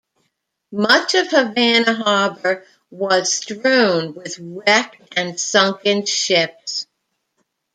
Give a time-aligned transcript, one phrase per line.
[0.71, 6.87] Much of Havana harbor was strewn with wrecked and sunken ships.